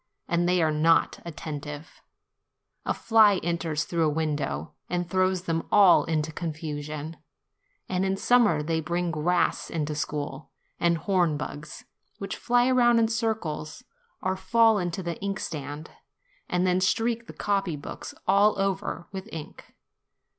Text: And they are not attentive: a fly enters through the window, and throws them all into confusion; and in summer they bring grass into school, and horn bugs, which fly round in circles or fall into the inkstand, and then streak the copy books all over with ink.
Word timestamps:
And 0.27 0.49
they 0.49 0.63
are 0.63 0.71
not 0.71 1.19
attentive: 1.25 2.01
a 2.87 2.93
fly 2.95 3.37
enters 3.43 3.83
through 3.83 3.99
the 4.05 4.09
window, 4.09 4.73
and 4.89 5.07
throws 5.07 5.43
them 5.43 5.67
all 5.71 6.05
into 6.05 6.31
confusion; 6.31 7.17
and 7.87 8.03
in 8.03 8.17
summer 8.17 8.63
they 8.63 8.81
bring 8.81 9.11
grass 9.11 9.69
into 9.69 9.93
school, 9.93 10.49
and 10.79 10.97
horn 10.97 11.37
bugs, 11.37 11.85
which 12.17 12.35
fly 12.35 12.71
round 12.71 12.97
in 12.99 13.09
circles 13.09 13.83
or 14.23 14.35
fall 14.35 14.79
into 14.79 15.03
the 15.03 15.21
inkstand, 15.21 15.91
and 16.49 16.65
then 16.65 16.81
streak 16.81 17.27
the 17.27 17.31
copy 17.31 17.75
books 17.75 18.15
all 18.27 18.57
over 18.59 19.07
with 19.11 19.29
ink. 19.31 19.75